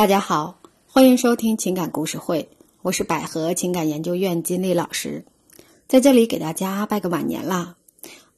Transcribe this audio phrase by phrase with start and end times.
[0.00, 2.48] 大家好，欢迎收听情感故事会，
[2.80, 5.26] 我是百合情感研究院金丽老师，
[5.88, 7.76] 在这里给大家拜个晚年啦。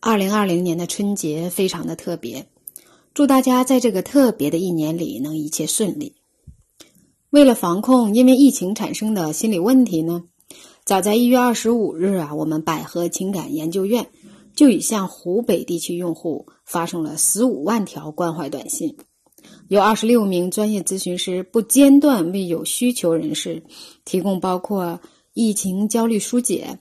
[0.00, 2.46] 二零二零年的春节非常的特别，
[3.12, 6.14] 祝大家在这个特别的一年里能一切顺利。
[7.28, 10.24] 为了防控因为疫情产生的心理问题呢，
[10.86, 14.06] 早在一月二十五日啊，我们百合情感研究院
[14.56, 18.96] 就已向湖北地区用户发送了十五万条关怀短信。
[19.70, 23.62] 有二十六名专业咨询师不间断为有需求人士
[24.04, 25.00] 提供包括
[25.32, 26.80] 疫情焦虑疏解、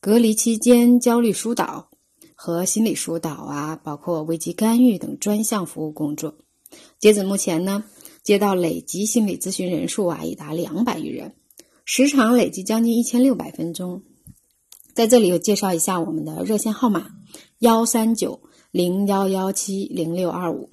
[0.00, 1.90] 隔离期间焦虑疏导
[2.34, 6.36] 和心理疏导啊，包括危机干预等专项服务工作。
[6.98, 7.84] 截止目前呢，
[8.22, 11.34] 接到累计心理咨询人数啊已达两百余人，
[11.84, 14.00] 时长累计将近一千六百分钟。
[14.94, 17.10] 在这里我介绍一下我们的热线号码：
[17.58, 18.40] 幺三九
[18.70, 20.70] 零幺幺七零六二五。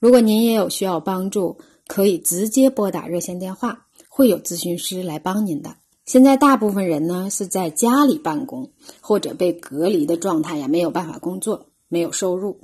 [0.00, 5.76] 如果您也有需要帮助，可以直接拨打热线电话，会有咨询师来帮您的。
[6.04, 12.60] 现在大部分人呢是在家里办公或者被隔离的状态呀，没有办法工作，没有收入。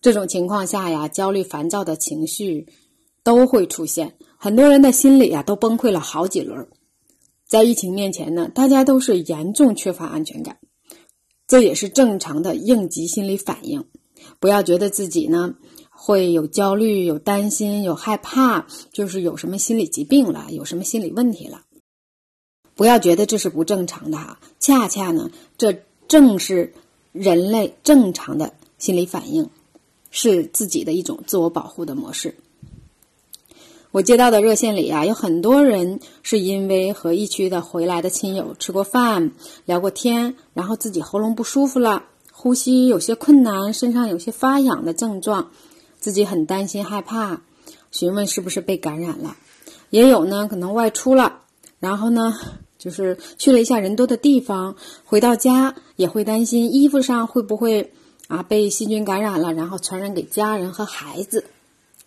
[0.00, 2.66] 这种情况下呀，焦虑、烦躁的情绪
[3.22, 6.66] 都会出现，很多人的心里啊都崩溃了好几轮。
[7.46, 10.58] 在疫情面前呢，大家都是严重缺乏安全感，
[11.46, 13.84] 这也是正常的应急心理反应。
[14.40, 15.54] 不要觉得自己呢。
[16.00, 21.62] 会有焦虑、有担心、有害怕，就是有什么心理疾病了，有什么心理问题了。
[22.76, 26.72] 不要觉得这是不正常的哈，恰恰呢，这正是
[27.10, 29.50] 人类正常的心理反应，
[30.12, 32.36] 是自己的一种自我保护的模式。
[33.90, 39.32] 我接到的热线里啊，有很多人是因为和疫区的回来的亲友吃过饭、
[39.64, 45.50] 聊过天，然后自己喉咙不舒服了，呼吸有些困难，身上有些发痒的症状。
[46.00, 47.42] 自己很担心害怕，
[47.90, 49.36] 询问是不是被感染了，
[49.90, 51.40] 也有呢，可能外出了，
[51.80, 52.34] 然后呢，
[52.78, 57.92] 就是去了一下人多的地方，回到家也会担心衣服上会不会
[58.28, 61.44] 啊被细菌感染了，然后传染给家人和孩子，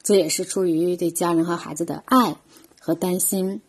[0.02, 2.38] 这也是出于对家人和孩子的爱
[2.80, 3.62] 和担心。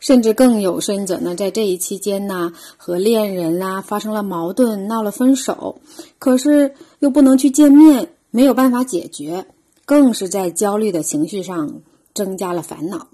[0.00, 5.80] 甚至更有甚者呢，在这一期间呢，和恋人啦发生了矛盾，闹了分手，
[6.20, 8.10] 可是又不能去见面。
[8.38, 9.48] 没有办法解决，
[9.84, 11.82] 更是在焦虑的情绪上
[12.14, 13.08] 增加了烦恼。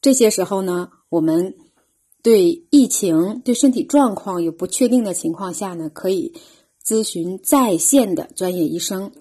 [0.00, 1.54] 这些时候呢，我们
[2.20, 6.34] 对疫情、对身体状况有不确定的情况下呢，可以
[6.84, 9.12] 咨询在线的专业医生。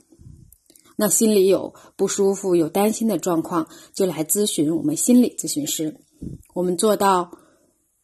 [0.95, 5.95] 那心里有不舒服、有担心的状况，就来咨询我们心理咨询师。
[6.55, 7.37] 我们做到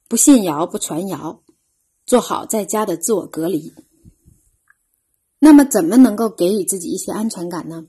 [0.08, 1.42] 不信谣、不传谣，
[2.06, 3.74] 做好在家的自我隔离。
[5.40, 7.86] 那么，怎么能够给予自己一些安全感呢？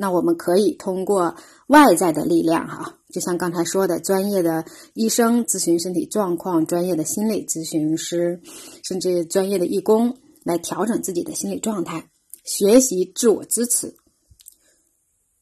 [0.00, 1.34] 那我们可以通过
[1.66, 8.40] 外在的力量，哈，就像刚才说的，专业的医生咨询身体状况，专业的心理咨询师，
[8.84, 12.08] 甚至专业的义工来调整自己的心理状态，
[12.44, 13.96] 学习自我支持，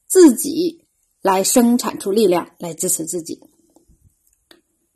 [0.07, 0.85] 自己
[1.21, 3.39] 来生产出力量来支持自己。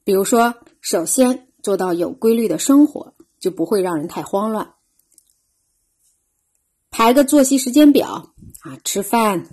[0.03, 4.73] 比如说，首先做到有规律的生活，就不会让人太慌乱。
[6.91, 9.47] 排个作息时间表啊，吃饭、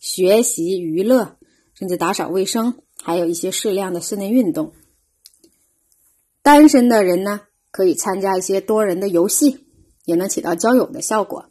[0.00, 1.36] 学习、娱乐，
[1.74, 4.74] 甚至打扫卫生，还有一些适量的室内运动。
[6.42, 9.64] 单身的人呢，可以参加一些多人的游戏，
[10.04, 11.50] 也能起到交友的效果。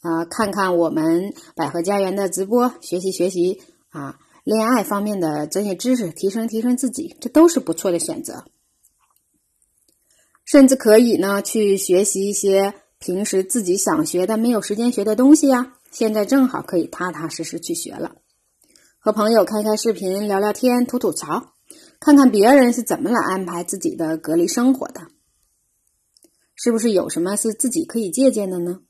[0.00, 3.60] 啊，看看我们百合家园的直播，学习学习
[3.90, 8.44] 啊，恋爱方面的专业知识，提升提升自己，这都是不错的选择。
[10.46, 12.74] 甚至可以呢，去学习一些。
[13.04, 18.16] 平时自己想学的没有时间学的东西呀，现在正好可以踏踏实实去学了。
[18.98, 21.52] 和朋友开开视频聊聊天、吐吐槽，
[22.00, 25.02] 看看别人是怎么来安排自己的隔离生活的，
[26.54, 28.80] 是不是有什么是自己可以借鉴的呢？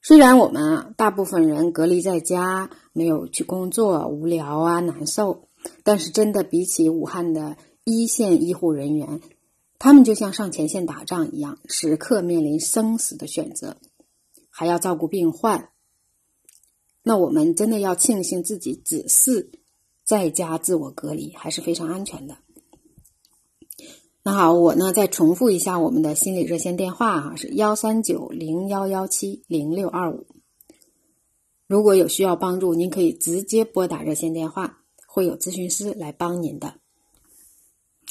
[0.00, 5.50] 虽然我们啊，大部分人隔离在家，没有去工作，无聊啊，难受，
[5.84, 9.20] 但是真的比起武汉的一线医护人员。
[9.78, 13.76] 他们就像上前线打仗一样，时刻面临生死的选择，
[14.48, 15.70] 还要照顾病患。
[17.02, 19.50] 那我们真的要庆幸自己只是
[20.02, 22.38] 在家自我隔离，还是非常安全的。
[24.22, 30.26] 那好，我呢再重复一下我们的心理热线电话哈，是幺三九零幺幺七零六二五。
[31.68, 36.80] 如果有需要帮助，您可以直接拨打热线电话，会有咨询师来帮您的。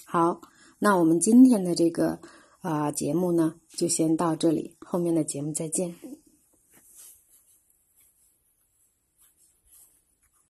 [0.06, 0.42] 好。
[0.80, 2.20] 那我们今天的这个
[2.60, 5.96] 啊节目呢，就先到这里，后面的节目再见。